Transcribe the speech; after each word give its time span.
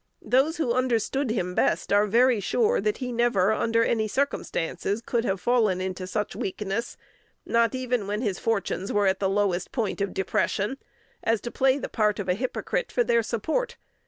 Those 0.25 0.57
who 0.57 0.73
understood 0.73 1.29
him 1.29 1.53
best 1.53 1.93
are 1.93 2.07
very 2.07 2.39
sure 2.39 2.81
that 2.81 2.97
he 2.97 3.11
never, 3.11 3.53
under 3.53 3.83
any 3.83 4.07
circumstances, 4.07 4.99
could 4.99 5.23
have 5.25 5.39
fallen 5.39 5.79
into 5.79 6.07
such 6.07 6.35
weakness 6.35 6.97
not 7.45 7.75
even 7.75 8.07
when 8.07 8.21
his 8.23 8.39
fortunes 8.39 8.91
were 8.91 9.05
at 9.05 9.19
the 9.19 9.29
lowest 9.29 9.71
point 9.71 10.01
of 10.01 10.11
depression 10.11 10.79
as 11.23 11.39
to 11.41 11.51
play 11.51 11.77
the 11.77 11.87
part 11.87 12.17
of 12.17 12.27
a 12.27 12.33
hypocrite 12.33 12.91
for 12.91 13.03
their 13.03 13.21
support. 13.21 13.77